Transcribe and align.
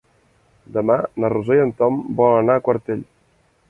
Demà 0.77 0.95
na 1.25 1.31
Rosó 1.35 1.59
i 1.59 1.63
en 1.67 1.77
Tom 1.85 2.03
volen 2.25 2.43
anar 2.43 2.61
a 2.63 2.69
Quartell. 2.69 3.09